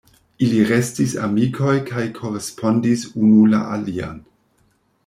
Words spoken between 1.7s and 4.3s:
kaj korespondis unu la alian.